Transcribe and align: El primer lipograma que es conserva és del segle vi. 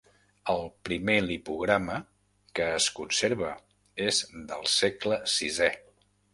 El 0.51 0.61
primer 0.87 1.17
lipograma 1.25 1.99
que 2.59 2.67
es 2.79 2.89
conserva 3.01 3.53
és 4.09 4.25
del 4.51 4.69
segle 4.81 5.23
vi. 5.39 5.73